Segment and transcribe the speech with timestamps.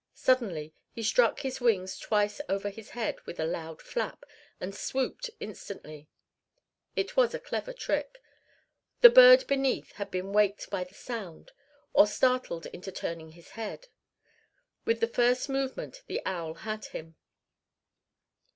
[0.15, 4.23] Suddenly he struck his wings twice over his head with a loud flap,
[4.59, 6.07] and swooped instantly.
[6.95, 8.19] It was a clever trick.
[9.01, 11.51] The bird beneath had been waked by the sound,
[11.93, 13.89] or startled into turning his head.
[14.85, 17.15] With the first movement the owl had him.